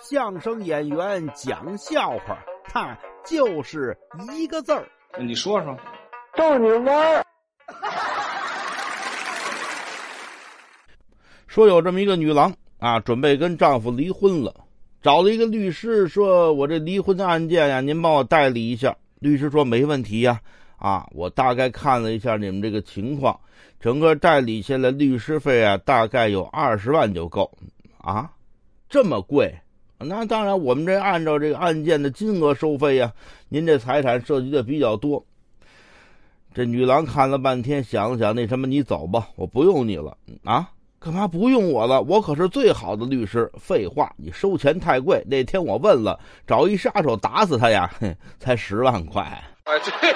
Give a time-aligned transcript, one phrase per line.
[0.00, 3.96] 相声演员讲笑话，他就是
[4.36, 4.86] 一个字儿。
[5.18, 5.76] 你说说，
[6.36, 7.24] 逗你玩儿。
[11.46, 14.52] 说有这么一个女郎啊，准备跟丈夫离婚了，
[15.00, 18.94] 找了一个律师，说我这离婚的案件呀，您帮我代理一下。
[19.20, 20.40] 律师说没问题呀，
[20.76, 23.38] 啊，我大概看了一下你们这个情况，
[23.80, 27.50] 整个代理下来律师费啊，大概有二十万就够。
[27.98, 28.30] 啊，
[28.88, 29.54] 这么贵？
[29.98, 33.12] 那当然，我们这按照这个案件的金额收费呀。
[33.48, 35.24] 您这财产涉及的比较多。
[36.52, 40.16] 这女郎看了半天，想了想，那什么，你走吧，我不用你了。
[40.44, 40.68] 啊，
[40.98, 42.02] 干嘛不用我了？
[42.02, 43.50] 我可是最好的律师。
[43.58, 45.24] 废话，你收钱太贵。
[45.26, 47.90] 那天我问了，找一杀手打死他呀，
[48.38, 49.22] 才十万块。
[49.64, 50.14] 哎，对。